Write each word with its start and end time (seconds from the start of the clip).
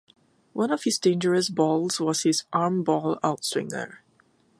One 0.53 0.71
of 0.71 0.81
his 0.85 0.97
dangerous 0.97 1.47
balls 1.51 1.99
was 1.99 2.23
his 2.23 2.45
arm 2.51 2.83
ball 2.83 3.19
outswinger. 3.23 3.99